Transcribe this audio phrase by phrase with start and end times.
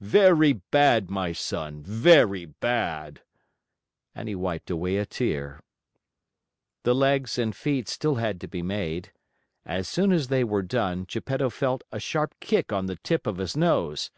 [0.00, 3.20] Very bad, my son, very bad!"
[4.14, 5.60] And he wiped away a tear.
[6.84, 9.10] The legs and feet still had to be made.
[9.66, 13.38] As soon as they were done, Geppetto felt a sharp kick on the tip of
[13.38, 14.12] his nose.